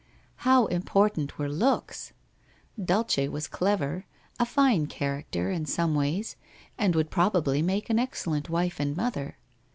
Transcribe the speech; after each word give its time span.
How 0.37 0.65
important 0.65 1.37
were 1.37 1.47
looks! 1.47 2.11
Dulce 2.83 3.17
was 3.29 3.47
clever, 3.47 4.07
a 4.39 4.47
fine 4.47 4.87
character, 4.87 5.51
in 5.51 5.67
some 5.67 5.93
ways, 5.93 6.35
and 6.75 6.95
would 6.95 7.11
proba 7.11 7.43
bly 7.43 7.61
make 7.61 7.87
an 7.91 7.99
excellent 7.99 8.49
wife 8.49 8.79
and 8.79 8.97
mother. 8.97 9.37